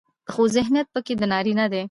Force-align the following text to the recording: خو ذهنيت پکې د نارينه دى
خو 0.31 0.41
ذهنيت 0.55 0.87
پکې 0.93 1.13
د 1.17 1.21
نارينه 1.31 1.65
دى 1.71 1.79